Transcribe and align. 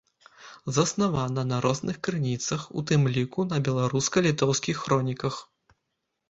Заснавана 0.77 1.43
на 1.51 1.59
розных 1.65 1.99
крыніцах, 2.07 2.63
у 2.79 2.85
тым 2.93 3.01
ліку 3.19 3.45
на 3.51 3.61
беларуска-літоўскіх 3.69 4.83
хроніках. 4.87 5.39